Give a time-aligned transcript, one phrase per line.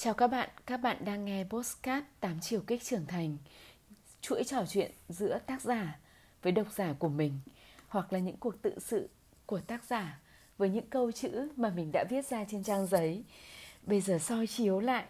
[0.00, 3.36] Chào các bạn, các bạn đang nghe Postcard 8 chiều kích trưởng thành.
[4.20, 5.98] Chuỗi trò chuyện giữa tác giả
[6.42, 7.38] với độc giả của mình
[7.88, 9.08] Hoặc là những cuộc tự sự
[9.46, 10.20] của tác giả
[10.58, 13.24] với những câu chữ mà mình đã viết ra trên trang giấy.
[13.82, 15.04] Bây giờ soi chiếu lại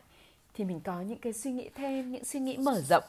[0.54, 3.04] thì mình có những cái suy nghĩ thêm, những suy nghĩ mở rộng.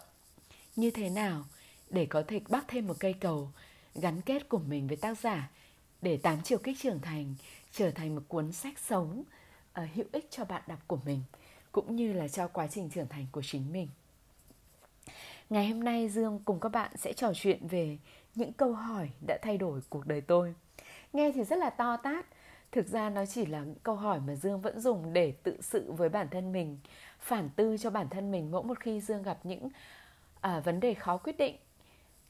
[0.75, 1.43] Như thế nào
[1.89, 3.51] để có thể bắt thêm một cây cầu
[3.95, 5.49] gắn kết của mình với tác giả
[6.01, 7.35] Để 8 chiều kích trưởng thành
[7.71, 9.23] trở thành một cuốn sách sống
[9.81, 11.21] uh, hữu ích cho bạn đọc của mình?
[11.71, 13.87] Cũng như là cho quá trình trưởng thành của chính mình.
[15.49, 17.97] Ngày hôm nay Dương cùng các bạn sẽ trò chuyện về
[18.35, 20.55] những câu hỏi đã thay đổi cuộc đời tôi.
[21.13, 22.25] Nghe thì rất là to tát,
[22.71, 25.91] thực ra nó chỉ là những câu hỏi mà Dương vẫn dùng để tự sự
[25.91, 26.79] với bản thân mình,
[27.19, 29.69] phản tư cho bản thân mình mỗi một khi Dương gặp những
[30.41, 31.55] à, vấn đề khó quyết định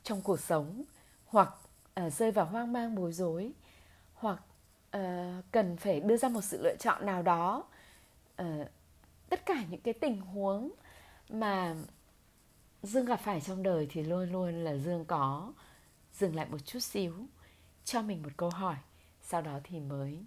[0.04, 0.84] trong cuộc sống
[1.26, 1.50] hoặc
[1.94, 3.52] à, rơi vào hoang mang bối rối
[4.14, 4.42] hoặc
[4.92, 7.64] à, cần phải đưa ra một sự lựa chọn nào đó
[8.36, 8.66] à,
[9.30, 10.72] tất cả những cái tình huống
[11.30, 11.76] mà
[12.84, 15.54] dương gặp phải trong đời thì luôn luôn là dương có
[16.14, 17.14] dừng lại một chút xíu
[17.86, 18.76] cho mình một câu hỏi
[19.22, 20.26] sau đó thì mới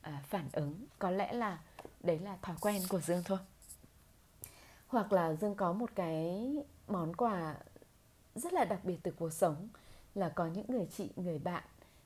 [0.00, 0.86] à, phản ứng.
[0.98, 1.58] Có lẽ là
[2.00, 3.38] đấy là thói quen của dương thôi.
[4.86, 6.52] Hoặc là dương có một cái
[6.88, 7.56] món quà
[8.34, 9.68] rất là đặc biệt từ cuộc sống
[10.14, 11.64] là có những người chị người bạn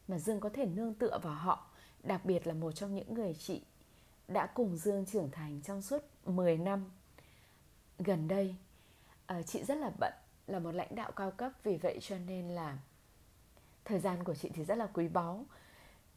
[0.09, 1.71] mà dương có thể nương tựa vào họ.
[2.03, 3.63] Đặc biệt là một trong những người chị
[4.29, 6.91] đã cùng Dương trưởng thành trong suốt 10 năm
[7.99, 8.55] gần đây.
[9.27, 10.13] Ờ, chị rất là bận,
[10.47, 12.79] là một lãnh đạo cao cấp vì vậy cho nên là
[13.85, 15.45] thời gian của chị thì rất là quý báu.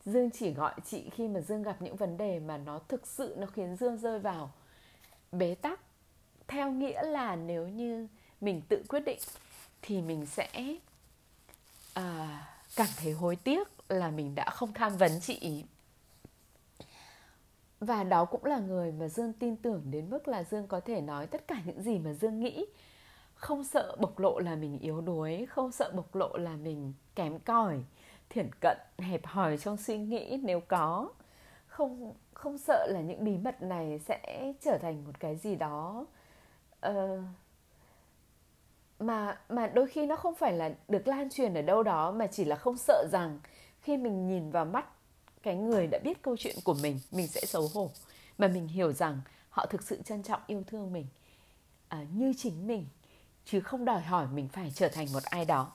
[0.06, 3.36] Dương chỉ gọi chị khi mà Dương gặp những vấn đề mà nó thực sự
[3.38, 4.52] nó khiến Dương rơi vào
[5.32, 5.80] bế tắc.
[6.48, 8.08] Theo nghĩa là nếu như
[8.42, 9.20] mình tự quyết định
[9.82, 10.76] thì mình sẽ
[12.00, 12.04] uh,
[12.76, 15.66] cảm thấy hối tiếc là mình đã không tham vấn chị ý
[17.80, 21.02] và đó cũng là người mà dương tin tưởng đến mức là dương có thể
[21.02, 22.66] nói tất cả những gì mà dương nghĩ.
[23.36, 27.40] Không sợ bộc lộ là mình yếu đuối không sợ bộc lộ là mình kém
[27.40, 27.80] cỏi
[28.30, 31.10] thiển cận hẹp hòi trong suy nghĩ nếu có.
[31.68, 36.06] Không không sợ là những bí mật này sẽ trở thành một cái gì đó
[36.88, 37.20] uh,
[39.00, 42.28] mà mà đôi khi nó không phải là được lan truyền ở đâu đó mà
[42.28, 43.40] chỉ là không sợ rằng
[43.82, 44.86] khi mình nhìn vào mắt
[45.46, 47.92] cái người đã biết câu chuyện của mình mình sẽ xấu hổ.
[48.38, 51.06] Mà mình hiểu rằng họ thực sự trân trọng yêu thương mình
[51.88, 52.86] à, như chính mình
[53.46, 55.72] chứ không đòi hỏi mình phải trở thành một ai đó.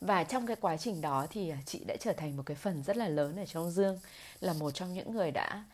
[0.00, 2.82] Và trong cái quá trình đó thì à, chị đã trở thành một cái phần
[2.82, 3.98] rất là lớn ở trong dương
[4.40, 5.64] là một trong những người đã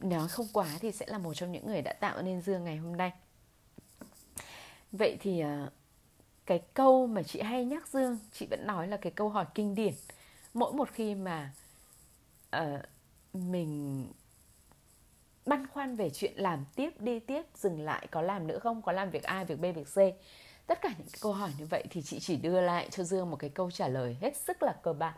[0.00, 2.76] nói không quá thì sẽ là một trong những người đã tạo nên dương ngày
[2.76, 3.12] hôm nay.
[4.92, 5.70] Vậy thì à,
[6.46, 9.74] cái câu mà chị hay nhắc dương chị vẫn nói là cái câu hỏi kinh
[9.74, 9.94] điển.
[10.54, 11.52] Mỗi một khi mà
[12.56, 12.80] uh,
[13.32, 14.06] mình
[15.46, 18.82] băn khoăn về chuyện làm tiếp đi tiếp dừng lại có làm nữa không?
[18.82, 19.98] Có làm việc a việc b việc c?
[20.66, 23.36] Tất cả những câu hỏi như vậy thì chị chỉ đưa lại cho dương một
[23.36, 25.14] cái câu trả lời hết sức là cơ bản.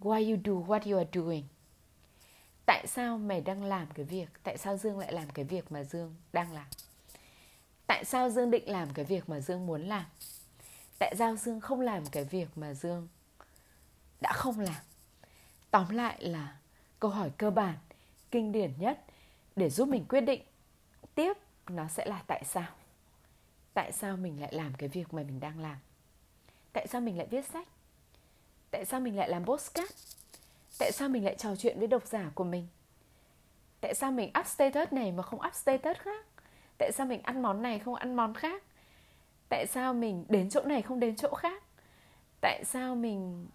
[0.00, 1.44] Why you do what you are doing?
[2.66, 4.28] Tại sao mày đang làm cái việc?
[4.42, 6.66] Tại sao dương lại làm cái việc mà dương đang làm?
[7.86, 10.04] Tại sao dương định làm cái việc mà dương muốn làm?
[10.98, 13.08] Tại sao dương không làm cái việc mà dương
[14.20, 14.82] đã không làm?
[15.72, 16.56] Tóm lại là
[17.00, 17.74] câu hỏi cơ bản,
[18.30, 19.04] kinh điển nhất
[19.56, 20.42] để giúp mình quyết định
[21.14, 21.32] tiếp
[21.68, 22.68] nó sẽ là tại sao.
[23.74, 25.76] Tại sao mình lại làm cái việc mà mình đang làm?
[26.72, 27.68] Tại sao mình lại viết sách?
[28.70, 29.92] Tại sao mình lại làm postcard?
[30.78, 32.68] Tại sao mình lại trò chuyện với độc giả của mình?
[33.80, 36.26] Tại sao mình up status này mà không up status khác?
[36.78, 38.62] Tại sao mình ăn món này không ăn món khác?
[39.48, 41.62] Tại sao mình đến chỗ này không đến chỗ khác?
[42.40, 43.48] Tại sao mình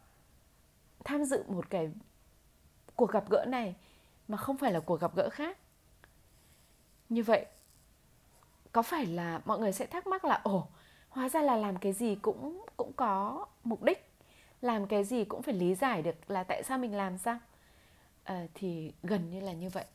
[1.04, 1.90] tham dự một cái
[2.98, 3.76] cuộc gặp gỡ này
[4.28, 5.58] mà không phải là cuộc gặp gỡ khác.
[7.10, 7.46] Như vậy
[8.72, 10.68] có phải là mọi người sẽ thắc mắc là ồ
[11.10, 14.12] hóa ra là làm cái gì cũng cũng có mục đích
[14.62, 17.40] làm cái gì cũng phải lý giải được là tại sao mình làm sao?
[18.24, 19.86] À, thì gần như là như vậy.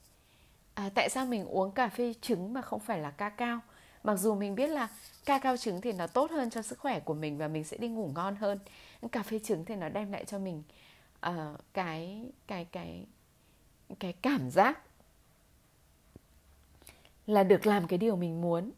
[0.75, 3.61] À, tại sao mình uống cà phê trứng mà không phải là ca cao?
[4.03, 4.89] Mặc dù mình biết là
[5.25, 7.77] ca cao trứng thì nó tốt hơn cho sức khỏe của mình và mình sẽ
[7.77, 8.59] đi ngủ ngon hơn.
[9.13, 10.63] Cà phê trứng thì nó đem lại cho mình
[11.29, 13.07] uh, cái cái cái
[14.01, 14.79] cái cảm giác
[17.27, 18.71] là được làm cái điều mình muốn.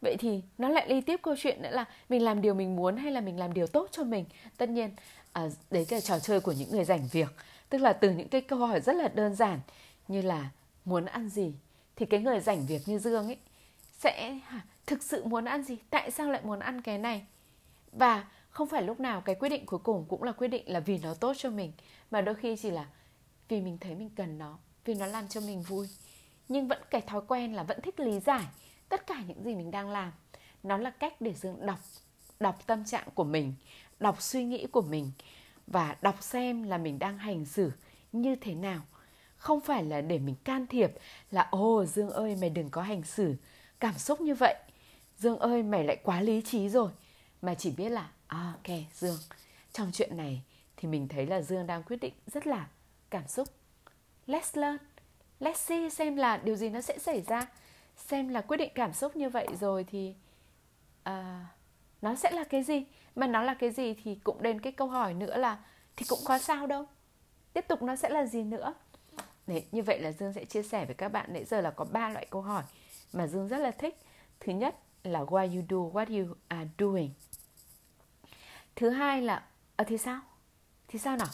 [0.00, 2.96] Vậy thì nó lại đi tiếp câu chuyện nữa là mình làm điều mình muốn
[2.96, 4.24] hay là mình làm điều tốt cho mình?
[4.56, 4.90] Tất nhiên
[5.32, 7.34] à, đấy là trò chơi của những người rảnh việc.
[7.68, 9.60] Tức là từ những cái câu hỏi rất là đơn giản
[10.08, 10.50] như là
[10.84, 11.52] muốn ăn gì?
[12.00, 13.36] thì cái người rảnh việc như dương ấy
[13.98, 14.38] sẽ
[14.86, 15.76] thực sự muốn ăn gì?
[15.90, 17.26] Tại sao lại muốn ăn cái này?
[17.92, 20.80] Và không phải lúc nào cái quyết định cuối cùng cũng là quyết định là
[20.80, 21.72] vì nó tốt cho mình,
[22.10, 22.86] mà đôi khi chỉ là
[23.48, 25.88] vì mình thấy mình cần nó, vì nó làm cho mình vui.
[26.48, 28.44] Nhưng vẫn cái thói quen là vẫn thích lý giải
[28.88, 30.12] tất cả những gì mình đang làm.
[30.62, 31.78] Nó là cách để dương, đọc
[32.40, 33.54] đọc tâm trạng của mình,
[34.00, 35.10] đọc suy nghĩ của mình
[35.66, 37.72] và đọc xem là mình đang hành xử
[38.12, 38.80] như thế nào.
[39.36, 40.92] Không phải là để mình can thiệp
[41.30, 43.34] là, ồ, dương ơi, mày đừng có hành xử
[43.80, 44.54] cảm xúc như vậy.
[45.18, 46.90] Dương ơi, mày lại quá lý trí rồi.
[47.42, 49.18] Mà chỉ biết là à, ok dương.
[49.72, 50.42] Trong chuyện này
[50.76, 52.68] thì mình thấy là dương đang quyết định rất là
[53.10, 53.48] cảm xúc.
[54.26, 54.78] Let's learn.
[55.40, 57.46] Let's see xem là điều gì nó sẽ xảy ra.
[57.96, 60.14] Xem là quyết định cảm xúc như vậy rồi thì
[61.08, 61.14] uh,
[62.02, 62.84] nó sẽ là cái gì?
[63.16, 65.58] Mà nó là cái gì thì cũng đến cái câu hỏi nữa là
[65.96, 66.84] thì cũng có sao đâu.
[67.52, 68.74] Tiếp tục nó sẽ là gì nữa?
[69.46, 71.32] Đấy, như vậy là Dương sẽ chia sẻ với các bạn.
[71.32, 72.62] Nãy giờ là có ba loại câu hỏi
[73.12, 73.98] mà Dương rất là thích.
[74.40, 77.10] Thứ nhất là why you do what you are doing.
[78.76, 79.42] Thứ hai là
[79.76, 80.20] ở thì sao?
[80.88, 81.28] Thì sao nào?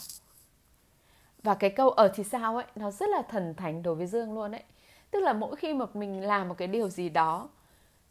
[1.43, 4.33] Và cái câu ở thì sao ấy nó rất là thần thánh đối với Dương
[4.33, 4.63] luôn ấy.
[5.11, 7.49] Tức là mỗi khi mà mình làm một cái điều gì đó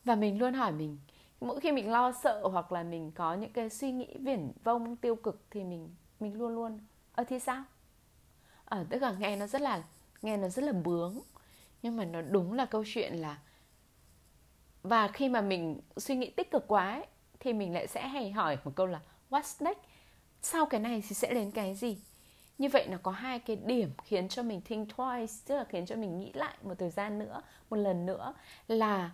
[0.05, 0.99] và mình luôn hỏi mình
[1.41, 4.97] mỗi khi mình lo sợ hoặc là mình có những cái suy nghĩ viển vông
[4.97, 6.81] tiêu cực thì mình mình luôn luôn
[7.15, 7.65] ở thì sao?
[8.65, 9.83] Ở tức là nghe nó rất là
[10.23, 11.21] nghe nó rất là bướng
[11.83, 13.39] nhưng mà nó đúng là câu chuyện là
[14.83, 17.07] và khi mà mình suy nghĩ tích cực quá ấy,
[17.41, 19.01] thì mình lại sẽ hay hỏi một câu là
[19.31, 19.79] what's next
[20.43, 21.99] sau cái này thì sẽ đến cái gì?
[22.59, 25.87] Như vậy nó có hai cái điểm khiến cho mình think twice tức là khiến
[25.87, 28.35] cho mình nghĩ lại một thời gian nữa một lần nữa
[28.69, 29.11] là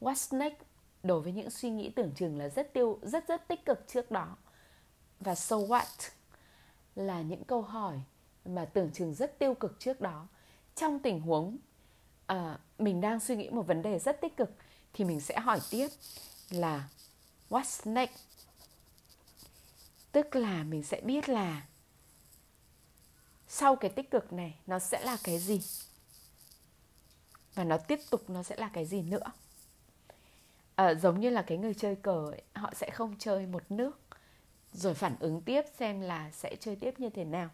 [0.00, 0.56] what's next
[1.02, 4.10] đối với những suy nghĩ tưởng chừng là rất tiêu rất rất tích cực trước
[4.10, 4.36] đó.
[5.20, 6.10] Và so what?
[6.96, 8.00] Là những câu hỏi
[8.44, 10.26] mà tưởng chừng rất tiêu cực trước đó.
[10.74, 11.56] Trong tình huống
[12.32, 12.38] uh,
[12.78, 14.50] mình đang suy nghĩ một vấn đề rất tích cực
[14.92, 15.88] thì mình sẽ hỏi tiếp
[16.50, 16.88] là
[17.50, 18.27] what's next
[20.18, 21.66] tức là mình sẽ biết là
[23.48, 25.60] sau cái tích cực này nó sẽ là cái gì.
[27.54, 29.32] Và nó tiếp tục nó sẽ là cái gì nữa.
[30.74, 34.00] À, giống như là cái người chơi cờ ấy, họ sẽ không chơi một nước
[34.72, 37.48] rồi phản ứng tiếp xem là sẽ chơi tiếp như thế nào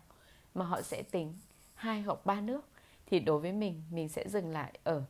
[0.55, 1.34] mà họ sẽ tính
[1.75, 2.69] hai hoặc ba nước.
[3.06, 5.05] Thì đối với mình mình sẽ dừng lại ở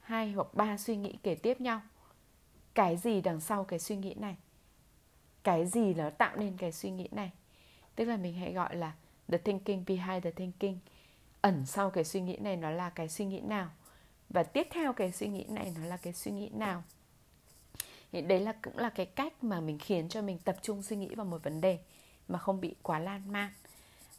[0.00, 1.80] hai hoặc ba suy nghĩ kể tiếp nhau.
[2.74, 4.36] Cái gì đằng sau cái suy nghĩ này?
[5.48, 7.30] Cái gì nó tạo nên cái suy nghĩ này?
[7.94, 8.92] Tức là mình hãy gọi là
[9.28, 10.78] the thinking behind the thinking.
[11.40, 13.70] Ẩn sau cái suy nghĩ này nó là cái suy nghĩ nào?
[14.28, 16.82] Và tiếp theo cái suy nghĩ này nó là cái suy nghĩ nào?
[18.12, 20.96] Thì đấy là, cũng là cái cách mà mình khiến cho mình tập trung suy
[20.96, 21.78] nghĩ vào một vấn đề
[22.28, 23.50] mà không bị quá lan man.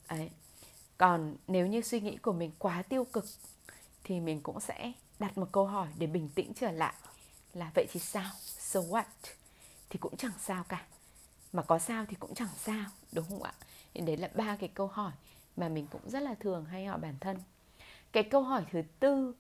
[0.08, 0.30] Ấy
[0.98, 3.26] còn nếu như suy nghĩ của mình quá tiêu cực,
[4.04, 6.94] thì mình cũng sẽ đặt một câu hỏi để bình tĩnh trở lại
[7.54, 8.31] là, vậy thì sao?
[8.44, 9.04] So what?
[9.90, 10.86] Thì cũng chẳng sao cả
[11.54, 13.54] mà có sao thì cũng chẳng sao, đúng không ạ?
[13.94, 15.12] Thì đấy là ba cái câu hỏi
[15.57, 17.38] mà mình cũng rất là thường hay hỏi bản thân.
[18.12, 19.34] Cái câu hỏi thứ tư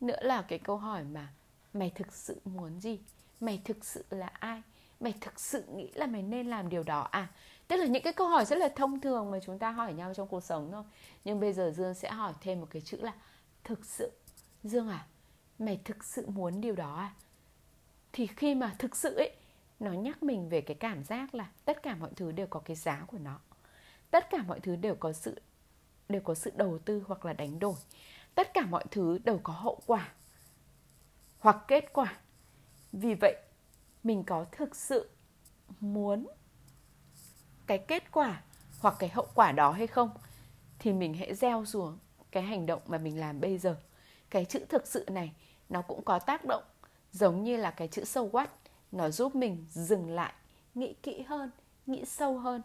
[0.00, 1.28] nữa là cái câu hỏi mà
[1.74, 2.98] mày thực sự muốn gì?
[3.40, 4.62] Mày thực sự là ai?
[5.00, 7.28] Mày thực sự nghĩ là mày nên làm điều đó à?
[7.68, 10.14] Tức là những cái câu hỏi rất là thông thường mà chúng ta hỏi nhau
[10.14, 10.84] trong cuộc sống thôi.
[11.24, 13.12] Nhưng bây giờ dương sẽ hỏi thêm một cái chữ là
[13.64, 14.10] thực sự.
[14.64, 15.06] Dương à
[15.58, 17.12] mày thực sự muốn điều đó à?
[18.12, 19.36] Thì khi mà thực sự ấy
[19.80, 22.76] nó nhắc mình về cái cảm giác là tất cả mọi thứ đều có cái
[22.76, 23.40] giá của nó.
[24.10, 25.40] Tất cả mọi thứ đều có sự,
[26.08, 27.74] đều có sự đầu tư hoặc là đánh đổi.
[28.34, 30.12] Tất cả mọi thứ đều có hậu quả
[31.38, 32.18] hoặc kết quả.
[32.92, 33.36] Vì vậy,
[34.04, 35.10] mình có thực sự
[35.80, 36.26] muốn
[37.66, 38.42] cái kết quả
[38.80, 40.10] hoặc cái hậu quả đó hay không
[40.78, 41.98] thì mình hãy gieo xuống
[42.30, 43.76] cái hành động mà mình làm bây giờ.
[44.30, 45.32] Cái chữ thực sự này,
[45.68, 46.62] nó cũng có tác động
[47.12, 48.46] giống như là cái chữ sâu so what
[48.92, 50.32] nó giúp mình dừng lại
[50.74, 51.50] nghĩ kỹ hơn
[51.86, 52.62] nghĩ sâu hơn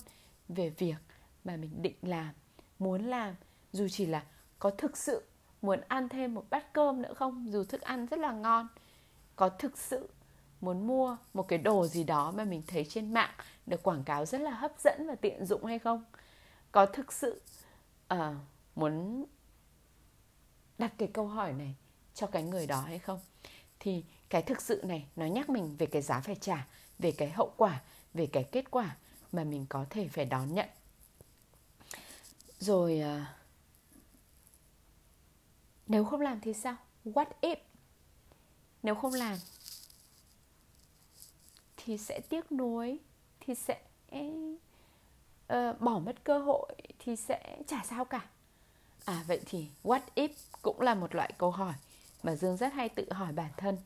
[0.49, 0.97] về việc
[1.43, 2.33] mà mình định làm
[2.79, 3.35] muốn làm.
[3.73, 4.23] Dù chỉ là
[4.59, 5.23] có thực sự
[5.61, 7.51] muốn ăn thêm một bát cơm nữa không?
[7.51, 8.67] Dù thức ăn rất là ngon
[9.35, 10.09] có thực sự
[10.61, 13.33] muốn mua một cái đồ gì đó mà mình thấy trên mạng
[13.65, 16.03] được quảng cáo rất là hấp dẫn và tiện dụng hay không?
[16.71, 17.41] Có thực sự
[18.13, 18.19] uh,
[18.75, 19.25] muốn
[20.77, 21.75] đặt cái câu hỏi này
[22.13, 23.19] cho cái người đó hay không?
[23.83, 26.67] Thì cái thực sự này nó nhắc mình về cái giá phải trả
[26.99, 27.81] về cái hậu quả
[28.13, 28.95] về cái kết quả
[29.31, 30.69] mà mình có thể phải đón nhận.
[32.59, 33.35] Rồi à,
[35.87, 36.75] nếu không làm thì sao?
[37.05, 37.55] What if?
[38.83, 39.37] Nếu không làm
[41.77, 42.99] thì sẽ tiếc nuối
[43.39, 43.81] thì sẽ
[45.53, 48.29] uh, bỏ mất cơ hội thì sẽ chả sao cả.
[49.05, 50.29] À vậy thì what if
[50.61, 51.73] cũng là một loại câu hỏi
[52.23, 53.77] mà dương rất hay tự hỏi bản thân.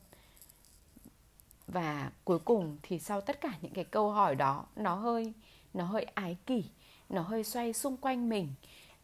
[1.66, 5.32] Và cuối cùng thì sau tất cả những cái câu hỏi đó nó hơi
[5.74, 6.64] nó hơi ái kỷ
[7.08, 8.54] nó hơi xoay xung quanh mình.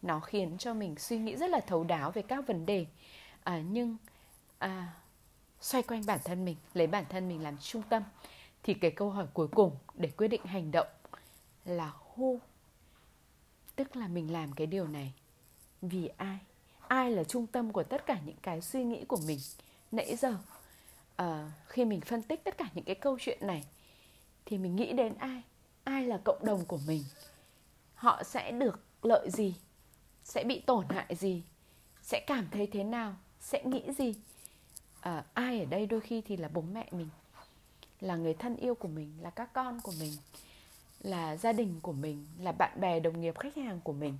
[0.02, 2.86] Nó khiến cho mình suy nghĩ rất là thấu đáo về các vấn đề.
[3.44, 3.96] À, nhưng
[4.58, 4.92] à,
[5.60, 8.02] xoay quanh bản thân mình lấy bản thân mình làm trung tâm
[8.62, 10.86] thì cái câu hỏi cuối cùng để quyết định hành động
[11.64, 12.38] là who?
[13.76, 15.12] Tức là mình làm cái điều này
[15.82, 16.38] vì ai?
[16.92, 19.38] Ai là trung tâm của tất cả những cái suy nghĩ của mình?
[19.92, 20.36] Nãy giờ
[21.16, 23.64] à, khi mình phân tích tất cả những cái câu chuyện này
[24.44, 25.42] thì mình nghĩ đến ai?
[25.84, 27.04] Ai là cộng đồng của mình?
[27.94, 29.54] Họ sẽ được lợi gì?
[30.24, 31.42] Sẽ bị tổn hại gì?
[32.02, 33.16] Sẽ cảm thấy thế nào?
[33.40, 34.14] Sẽ nghĩ gì?
[35.00, 37.08] À, ai ở đây đôi khi thì là bố mẹ mình
[38.00, 40.12] là người thân yêu của mình là các con của mình
[41.00, 44.18] là gia đình của mình là bạn bè đồng nghiệp khách hàng của mình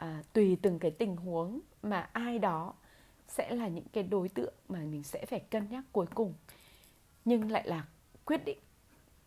[0.00, 2.74] à, tùy từng cái tình huống mà ai đó
[3.28, 6.34] sẽ là những cái đối tượng mà mình sẽ phải cân nhắc cuối cùng.
[7.24, 7.86] Nhưng lại là
[8.24, 8.58] quyết định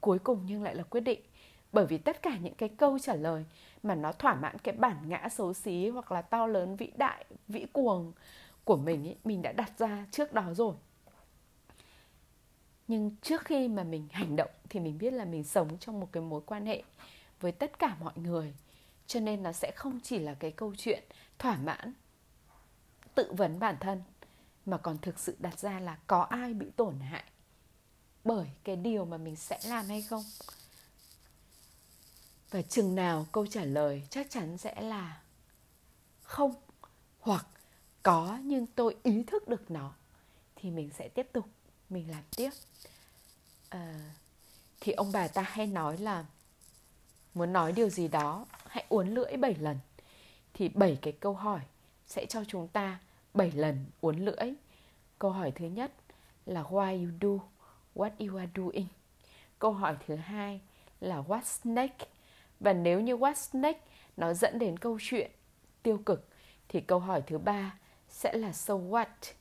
[0.02, 1.22] cuối cùng nhưng lại là quyết định.
[1.72, 3.46] Bởi vì tất cả những cái câu trả lời
[3.84, 7.26] mà nó thỏa mãn cái bản ngã xấu xí hoặc là to lớn vĩ đại
[7.48, 8.12] vĩ cuồng
[8.64, 10.76] của mình ấy, mình đã đặt ra trước đó rồi.
[12.88, 16.10] Nhưng trước khi mà mình hành động thì mình biết là mình sống trong một
[16.12, 16.84] cái mối quan hệ
[17.40, 18.54] với tất cả mọi người
[19.08, 21.04] cho nên nó sẽ không chỉ là cái câu chuyện
[21.40, 21.94] thỏa mãn
[23.16, 24.04] tự vấn bản thân
[24.66, 27.24] mà còn thực sự đặt ra là có ai bị tổn hại
[28.24, 30.24] bởi cái điều mà mình sẽ làm hay không.
[32.50, 35.22] Và chừng nào câu trả lời chắc chắn sẽ là
[36.22, 36.54] không
[37.20, 37.46] hoặc
[38.04, 39.94] có nhưng tôi ý thức được nó
[40.56, 41.46] thì mình sẽ tiếp tục
[41.90, 42.50] mình làm tiếp.
[43.70, 44.12] À,
[44.80, 46.26] thì ông bà ta hay nói là
[47.34, 49.78] muốn nói điều gì đó hãy uốn lưỡi 7 lần
[50.54, 51.60] thì 7 cái câu hỏi
[52.06, 53.00] sẽ cho chúng ta
[53.34, 54.54] 7 lần uốn lưỡi.
[55.20, 55.92] Câu hỏi thứ nhất
[56.46, 57.46] là why you do
[57.96, 58.88] what you are doing.
[59.60, 60.62] Câu hỏi thứ hai
[61.00, 62.10] là what's next.
[62.60, 63.80] Và nếu như what's next
[64.18, 65.32] nó dẫn đến câu chuyện
[65.84, 66.28] tiêu cực,
[66.70, 67.78] thì câu hỏi thứ ba
[68.10, 69.34] sẽ là so what.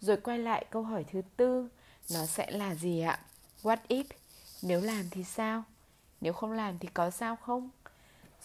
[0.00, 1.68] Rồi quay lại câu hỏi thứ tư,
[2.12, 3.18] nó sẽ là gì ạ?
[3.62, 4.04] What if?
[4.62, 5.62] Nếu làm thì sao?
[6.20, 7.70] Nếu không làm thì có sao không?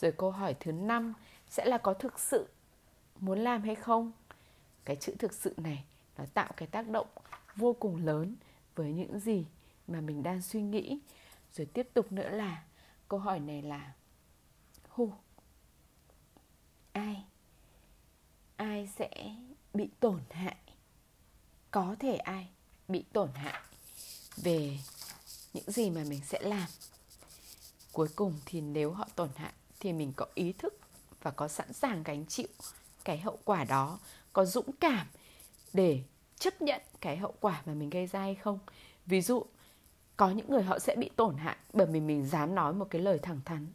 [0.01, 1.13] Rồi câu hỏi thứ năm
[1.49, 2.47] sẽ là có thực sự
[3.19, 4.11] muốn làm hay không?
[4.85, 5.83] Cái chữ thực sự này
[6.17, 7.07] nó tạo cái tác động
[7.55, 8.35] vô cùng lớn
[8.75, 9.45] với những gì
[9.87, 10.99] mà mình đang suy nghĩ.
[11.53, 12.63] Rồi tiếp tục nữa là
[13.07, 13.93] câu hỏi này là
[14.95, 15.09] who?
[16.91, 17.23] Ai?
[18.55, 19.35] Ai sẽ
[19.73, 20.57] bị tổn hại?
[21.71, 22.47] Có thể ai
[22.87, 23.61] bị tổn hại
[24.37, 24.77] về
[25.53, 26.67] những gì mà mình sẽ làm
[27.93, 30.79] cuối cùng thì nếu họ tổn hại thì mình có ý thức
[31.21, 32.47] và có sẵn sàng gánh chịu
[33.05, 33.99] cái hậu quả đó,
[34.33, 35.07] có dũng cảm
[35.73, 36.03] để
[36.39, 38.59] chấp nhận cái hậu quả mà mình gây ra hay không.
[39.05, 39.45] Ví dụ,
[40.17, 43.01] có những người họ sẽ bị tổn hại bởi vì mình dám nói một cái
[43.01, 43.67] lời thẳng thắn.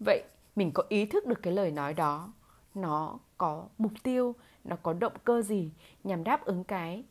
[0.00, 0.22] Vậy
[0.56, 2.32] mình có ý thức được cái lời nói đó,
[2.74, 4.34] nó có mục tiêu,
[4.64, 5.70] nó có động cơ gì
[6.04, 7.04] nhằm đáp ứng cái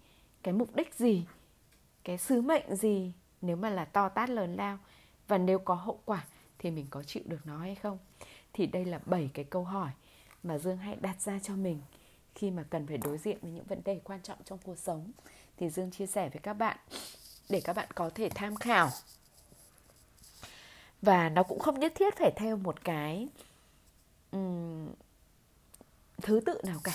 [0.43, 1.25] cái mục đích gì,
[2.03, 4.77] cái sứ mệnh gì nếu mà là to tát lớn lao?
[5.27, 6.25] Và nếu có hậu quả
[6.59, 7.97] thì mình có chịu được nó hay không?
[8.57, 9.89] Thì đây là bảy cái câu hỏi
[10.43, 11.81] mà dương hãy đặt ra cho mình.
[12.35, 15.11] Khi mà cần phải đối diện với những vấn đề quan trọng trong cuộc sống
[15.57, 16.77] thì dương chia sẻ với các bạn
[17.49, 18.89] để các bạn có thể tham khảo.
[21.01, 23.27] Và nó cũng không nhất thiết phải theo một cái
[24.31, 24.89] um,
[26.21, 26.93] thứ tự nào cả.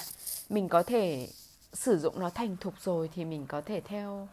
[0.48, 1.28] Mình có thể
[1.72, 4.28] sử dụng nó thành thục rồi thì mình có thể theo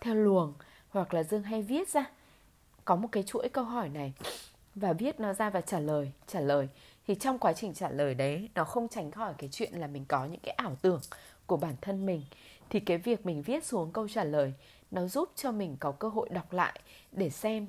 [0.00, 0.54] theo luồng.
[0.88, 2.04] Hoặc là dương hay viết ra
[2.84, 4.12] có một cái chuỗi câu hỏi này
[4.76, 6.68] và viết nó ra và trả lời trả lời.
[7.06, 10.04] Thì trong quá trình trả lời đấy, nó không tránh khỏi cái chuyện là mình
[10.08, 11.00] có những cái ảo tưởng
[11.46, 12.22] của bản thân mình.
[12.70, 14.52] Thì cái việc mình viết xuống câu trả lời,
[14.90, 16.80] nó giúp cho mình có cơ hội đọc lại
[17.12, 17.66] để xem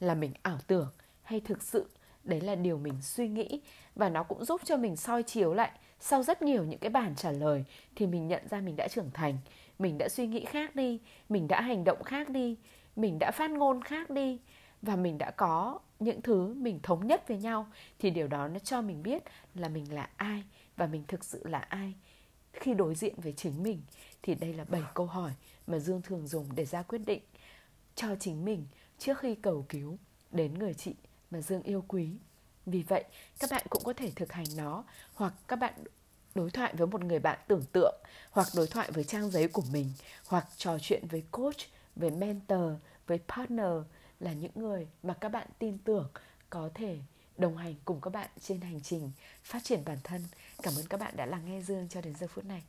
[0.00, 0.88] là mình ảo tưởng
[1.22, 1.86] hay thực sự.
[2.24, 3.60] Đấy là điều mình suy nghĩ
[3.94, 5.70] và nó cũng giúp cho mình soi chiếu lại
[6.00, 7.64] sau rất nhiều những cái bản trả lời
[7.96, 9.38] thì mình nhận ra mình đã trưởng thành,
[9.78, 12.56] mình đã suy nghĩ khác đi, mình đã hành động khác đi,
[12.96, 14.38] mình đã phát ngôn khác đi
[14.86, 17.66] và mình đã có những thứ mình thống nhất với nhau,
[17.98, 19.22] thì điều đó nó cho mình biết
[19.54, 20.44] là mình là ai
[20.76, 21.94] và mình thực sự là ai.
[22.52, 23.82] Khi đối diện với chính mình,
[24.22, 25.32] thì đây là bảy câu hỏi
[25.66, 27.22] mà dương thường dùng để ra quyết định
[27.94, 28.66] cho chính mình
[28.98, 29.98] trước khi cầu cứu
[30.30, 30.94] đến người chị
[31.30, 32.10] mà dương yêu quý.
[32.66, 33.04] Vì vậy,
[33.38, 35.74] các bạn cũng có thể thực hành nó, hoặc các bạn
[36.34, 37.94] đối thoại với một người bạn tưởng tượng,
[38.30, 39.92] hoặc đối thoại với trang giấy của mình,
[40.26, 41.56] hoặc trò chuyện với coach,
[41.96, 42.72] với mentor,
[43.06, 43.72] với partner
[44.20, 46.10] là những người mà các bạn tin tưởng
[46.50, 46.98] có thể
[47.38, 49.10] đồng hành cùng các bạn trên hành trình
[49.42, 50.24] phát triển bản thân.
[50.62, 52.62] Cảm ơn các bạn đã lắng nghe Dương cho đến giờ phút này.